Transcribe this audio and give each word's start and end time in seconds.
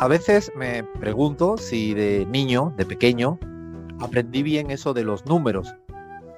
A 0.00 0.08
veces 0.08 0.50
me 0.56 0.82
pregunto 0.98 1.58
si 1.58 1.92
de 1.92 2.24
niño, 2.24 2.72
de 2.78 2.86
pequeño, 2.86 3.38
aprendí 4.00 4.42
bien 4.42 4.70
eso 4.70 4.94
de 4.94 5.04
los 5.04 5.26
números, 5.26 5.74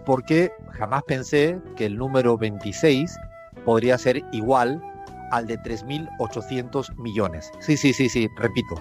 porque 0.04 0.50
jamás 0.72 1.04
pensé 1.04 1.60
que 1.76 1.86
el 1.86 1.96
número 1.96 2.36
26 2.36 3.16
podría 3.64 3.96
ser 3.98 4.20
igual 4.32 4.82
al 5.30 5.46
de 5.46 5.60
3.800 5.60 6.96
millones. 6.96 7.52
Sí, 7.60 7.76
sí, 7.76 7.92
sí, 7.92 8.08
sí, 8.08 8.28
repito. 8.34 8.74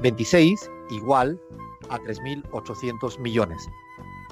26 0.00 0.70
igual 0.92 1.38
a 1.90 1.98
3.800 1.98 3.18
millones. 3.18 3.58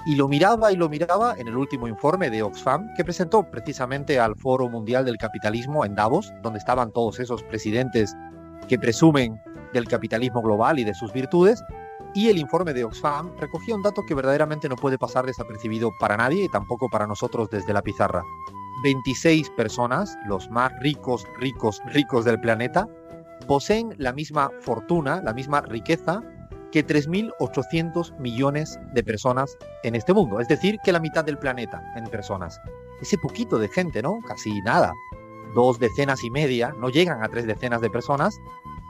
Y 0.07 0.17
lo 0.17 0.27
miraba 0.27 0.73
y 0.73 0.77
lo 0.77 0.89
miraba 0.89 1.35
en 1.37 1.49
el 1.49 1.57
último 1.59 1.87
informe 1.87 2.31
de 2.31 2.43
Oxfam 2.43 2.89
que 2.97 3.05
presentó 3.05 3.43
precisamente 3.51 4.19
al 4.19 4.37
Foro 4.37 4.71
Mundial 4.71 5.05
del 5.05 5.19
Capitalismo 5.19 5.85
en 5.85 5.95
Davos, 5.95 6.33
donde 6.43 6.61
estaban 6.61 6.93
todos 6.93 7.21
esos 7.21 7.43
presidentes 7.43 8.17
que 8.69 8.79
presumen 8.79 9.39
del 9.73 9.89
capitalismo 9.89 10.43
global 10.43 10.79
y 10.79 10.85
de 10.85 10.95
sus 10.95 11.13
virtudes. 11.13 11.63
Y 12.15 12.29
el 12.29 12.39
informe 12.39 12.75
de 12.75 12.85
Oxfam 12.85 13.33
recogía 13.39 13.75
un 13.75 13.83
dato 13.83 14.03
que 14.07 14.15
verdaderamente 14.15 14.69
no 14.69 14.77
puede 14.77 14.99
pasar 14.99 15.25
desapercibido 15.25 15.91
para 15.99 16.17
nadie 16.17 16.45
y 16.45 16.49
tampoco 16.49 16.89
para 16.91 17.07
nosotros 17.07 17.49
desde 17.51 17.73
la 17.73 17.83
pizarra. 17.83 18.23
26 18.83 19.51
personas, 19.51 20.17
los 20.27 20.51
más 20.51 20.73
ricos, 20.81 21.25
ricos, 21.39 21.81
ricos 21.87 22.25
del 22.25 22.41
planeta, 22.41 22.87
poseen 23.47 23.95
la 23.99 24.13
misma 24.13 24.51
fortuna, 24.61 25.23
la 25.23 25.33
misma 25.33 25.63
riqueza 25.63 26.21
que 26.73 26.87
3.800 26.87 28.19
millones 28.19 28.81
de 28.95 29.05
personas 29.05 29.57
en 29.85 29.95
este 29.95 30.13
mundo. 30.13 30.41
Es 30.41 30.49
decir, 30.49 30.79
que 30.83 30.93
la 30.93 31.01
mitad 31.01 31.25
del 31.25 31.39
planeta 31.39 31.83
en 31.97 32.05
personas. 32.05 32.61
Ese 33.01 33.19
poquito 33.19 33.59
de 33.59 33.69
gente, 33.69 34.03
¿no? 34.03 34.19
Casi 34.27 34.61
nada. 34.63 34.93
Dos 35.55 35.79
decenas 35.79 36.25
y 36.25 36.31
media, 36.31 36.75
no 36.79 36.89
llegan 36.89 37.23
a 37.23 37.29
tres 37.29 37.47
decenas 37.47 37.83
de 37.83 37.91
personas, 37.91 38.41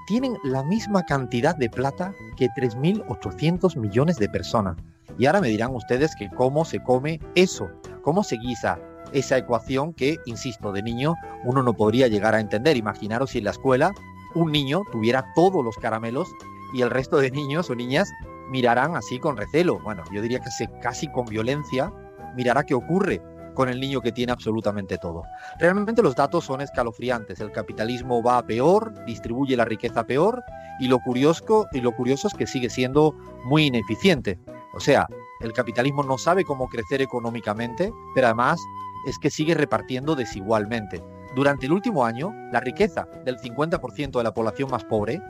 tienen 0.06 0.36
la 0.44 0.62
misma 0.62 1.02
cantidad 1.04 1.56
de 1.56 1.70
plata 1.70 2.14
que 2.36 2.48
3.800 2.48 3.76
millones 3.76 4.16
de 4.16 4.28
personas. 4.28 4.76
Y 5.18 5.26
ahora 5.26 5.40
me 5.40 5.48
dirán 5.48 5.74
ustedes 5.74 6.14
que 6.16 6.30
cómo 6.30 6.64
se 6.64 6.82
come 6.82 7.20
eso, 7.34 7.70
cómo 8.02 8.24
se 8.24 8.36
guisa 8.36 8.78
esa 9.12 9.36
ecuación 9.36 9.92
que, 9.92 10.18
insisto, 10.24 10.72
de 10.72 10.82
niño 10.82 11.14
uno 11.44 11.62
no 11.62 11.74
podría 11.74 12.08
llegar 12.08 12.34
a 12.34 12.40
entender. 12.40 12.76
Imaginaros 12.76 13.30
si 13.30 13.38
en 13.38 13.44
la 13.44 13.50
escuela 13.50 13.92
un 14.34 14.50
niño 14.50 14.82
tuviera 14.90 15.26
todos 15.34 15.64
los 15.64 15.76
caramelos 15.76 16.28
y 16.72 16.82
el 16.82 16.90
resto 16.90 17.18
de 17.18 17.30
niños 17.30 17.68
o 17.68 17.74
niñas 17.74 18.10
mirarán 18.50 18.96
así 18.96 19.18
con 19.18 19.36
recelo. 19.36 19.78
Bueno, 19.80 20.02
yo 20.12 20.22
diría 20.22 20.40
que 20.40 20.50
casi 20.80 21.08
con 21.08 21.26
violencia 21.26 21.92
mirará 22.34 22.64
qué 22.64 22.74
ocurre 22.74 23.20
con 23.54 23.68
el 23.68 23.80
niño 23.80 24.00
que 24.00 24.12
tiene 24.12 24.32
absolutamente 24.32 24.98
todo. 24.98 25.24
Realmente 25.58 26.02
los 26.02 26.14
datos 26.14 26.44
son 26.44 26.60
escalofriantes. 26.60 27.40
El 27.40 27.52
capitalismo 27.52 28.22
va 28.22 28.42
peor, 28.42 29.04
distribuye 29.04 29.56
la 29.56 29.64
riqueza 29.64 30.04
peor 30.04 30.42
y 30.80 30.88
lo 30.88 30.98
curioso, 31.00 31.66
y 31.72 31.80
lo 31.80 31.92
curioso 31.92 32.28
es 32.28 32.34
que 32.34 32.46
sigue 32.46 32.70
siendo 32.70 33.14
muy 33.44 33.66
ineficiente. 33.66 34.38
O 34.74 34.80
sea, 34.80 35.06
el 35.40 35.52
capitalismo 35.52 36.02
no 36.02 36.18
sabe 36.18 36.44
cómo 36.44 36.68
crecer 36.68 37.02
económicamente, 37.02 37.92
pero 38.14 38.28
además 38.28 38.60
es 39.06 39.18
que 39.18 39.30
sigue 39.30 39.54
repartiendo 39.54 40.14
desigualmente. 40.14 41.02
Durante 41.34 41.66
el 41.66 41.72
último 41.72 42.04
año, 42.04 42.32
la 42.52 42.60
riqueza 42.60 43.08
del 43.24 43.38
50% 43.38 44.18
de 44.18 44.24
la 44.24 44.34
población 44.34 44.70
más 44.70 44.84
pobre, 44.84 45.20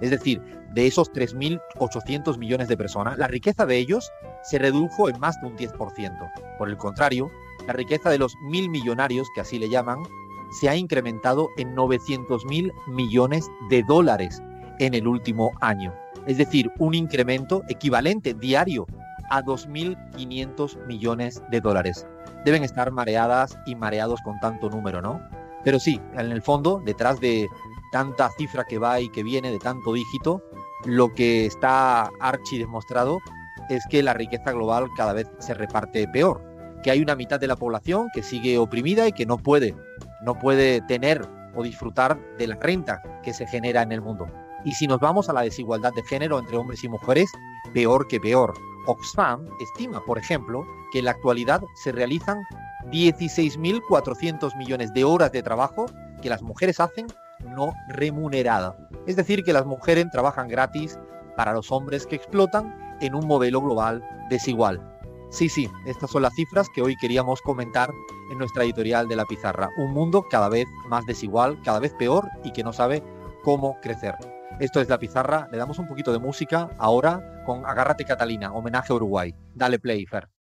es 0.00 0.10
decir, 0.10 0.40
de 0.72 0.86
esos 0.86 1.12
3.800 1.12 2.38
millones 2.38 2.68
de 2.68 2.76
personas, 2.76 3.18
la 3.18 3.26
riqueza 3.26 3.66
de 3.66 3.76
ellos 3.76 4.10
se 4.42 4.58
redujo 4.58 5.08
en 5.08 5.18
más 5.20 5.40
de 5.40 5.48
un 5.48 5.56
10%. 5.56 6.56
Por 6.58 6.68
el 6.68 6.76
contrario, 6.76 7.30
la 7.70 7.76
riqueza 7.76 8.10
de 8.10 8.18
los 8.18 8.36
mil 8.40 8.68
millonarios, 8.68 9.30
que 9.32 9.42
así 9.42 9.56
le 9.56 9.68
llaman, 9.68 10.02
se 10.50 10.68
ha 10.68 10.74
incrementado 10.74 11.50
en 11.56 11.72
900 11.76 12.44
mil 12.46 12.72
millones 12.88 13.48
de 13.68 13.84
dólares 13.84 14.42
en 14.80 14.92
el 14.94 15.06
último 15.06 15.52
año. 15.60 15.94
Es 16.26 16.36
decir, 16.36 16.68
un 16.80 16.94
incremento 16.94 17.62
equivalente 17.68 18.34
diario 18.34 18.88
a 19.30 19.40
2.500 19.44 20.84
millones 20.86 21.44
de 21.52 21.60
dólares. 21.60 22.08
Deben 22.44 22.64
estar 22.64 22.90
mareadas 22.90 23.56
y 23.66 23.76
mareados 23.76 24.20
con 24.24 24.40
tanto 24.40 24.68
número, 24.68 25.00
¿no? 25.00 25.20
Pero 25.62 25.78
sí, 25.78 26.00
en 26.14 26.32
el 26.32 26.42
fondo, 26.42 26.82
detrás 26.84 27.20
de 27.20 27.46
tanta 27.92 28.30
cifra 28.36 28.64
que 28.64 28.78
va 28.78 29.00
y 29.00 29.08
que 29.10 29.22
viene, 29.22 29.52
de 29.52 29.60
tanto 29.60 29.92
dígito, 29.92 30.42
lo 30.86 31.14
que 31.14 31.46
está 31.46 32.10
archi 32.18 32.58
demostrado 32.58 33.20
es 33.68 33.84
que 33.88 34.02
la 34.02 34.14
riqueza 34.14 34.50
global 34.50 34.88
cada 34.96 35.12
vez 35.12 35.30
se 35.38 35.54
reparte 35.54 36.08
peor 36.08 36.49
que 36.82 36.90
hay 36.90 37.00
una 37.00 37.14
mitad 37.14 37.40
de 37.40 37.46
la 37.46 37.56
población 37.56 38.08
que 38.12 38.22
sigue 38.22 38.58
oprimida 38.58 39.06
y 39.08 39.12
que 39.12 39.26
no 39.26 39.36
puede, 39.38 39.74
no 40.22 40.38
puede 40.38 40.80
tener 40.82 41.22
o 41.54 41.62
disfrutar 41.62 42.18
de 42.38 42.46
la 42.46 42.56
renta 42.56 43.02
que 43.22 43.32
se 43.32 43.46
genera 43.46 43.82
en 43.82 43.92
el 43.92 44.00
mundo. 44.00 44.26
Y 44.64 44.72
si 44.72 44.86
nos 44.86 45.00
vamos 45.00 45.28
a 45.28 45.32
la 45.32 45.42
desigualdad 45.42 45.92
de 45.94 46.02
género 46.02 46.38
entre 46.38 46.56
hombres 46.56 46.84
y 46.84 46.88
mujeres, 46.88 47.30
peor 47.72 48.06
que 48.08 48.20
peor. 48.20 48.54
Oxfam 48.86 49.46
estima, 49.60 50.02
por 50.04 50.18
ejemplo, 50.18 50.64
que 50.92 51.00
en 51.00 51.06
la 51.06 51.12
actualidad 51.12 51.62
se 51.82 51.92
realizan 51.92 52.42
16.400 52.90 54.56
millones 54.56 54.92
de 54.92 55.04
horas 55.04 55.32
de 55.32 55.42
trabajo 55.42 55.86
que 56.22 56.30
las 56.30 56.42
mujeres 56.42 56.80
hacen 56.80 57.06
no 57.44 57.72
remunerada. 57.88 58.76
Es 59.06 59.16
decir, 59.16 59.42
que 59.44 59.52
las 59.52 59.66
mujeres 59.66 60.06
trabajan 60.10 60.48
gratis 60.48 60.98
para 61.36 61.52
los 61.52 61.70
hombres 61.72 62.06
que 62.06 62.16
explotan 62.16 62.98
en 63.00 63.14
un 63.14 63.26
modelo 63.26 63.60
global 63.60 64.04
desigual. 64.28 64.89
Sí, 65.30 65.48
sí, 65.48 65.70
estas 65.86 66.10
son 66.10 66.22
las 66.22 66.34
cifras 66.34 66.68
que 66.68 66.82
hoy 66.82 66.96
queríamos 66.96 67.40
comentar 67.40 67.94
en 68.32 68.38
nuestra 68.38 68.64
editorial 68.64 69.06
de 69.06 69.14
la 69.14 69.24
pizarra. 69.24 69.70
Un 69.78 69.92
mundo 69.92 70.26
cada 70.28 70.48
vez 70.48 70.66
más 70.88 71.06
desigual, 71.06 71.62
cada 71.62 71.78
vez 71.78 71.94
peor 71.94 72.28
y 72.42 72.52
que 72.52 72.64
no 72.64 72.72
sabe 72.72 73.04
cómo 73.44 73.76
crecer. 73.80 74.16
Esto 74.58 74.80
es 74.80 74.88
la 74.88 74.98
pizarra, 74.98 75.48
le 75.52 75.58
damos 75.58 75.78
un 75.78 75.86
poquito 75.86 76.12
de 76.12 76.18
música 76.18 76.70
ahora 76.78 77.44
con 77.46 77.64
Agárrate 77.64 78.04
Catalina, 78.04 78.52
homenaje 78.52 78.92
a 78.92 78.96
Uruguay. 78.96 79.32
Dale 79.54 79.78
play, 79.78 80.04
Fer. 80.04 80.30